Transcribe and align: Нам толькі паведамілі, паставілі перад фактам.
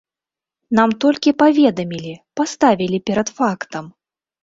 Нам 0.79 0.89
толькі 1.03 1.35
паведамілі, 1.43 2.17
паставілі 2.43 2.97
перад 3.11 3.27
фактам. 3.41 3.85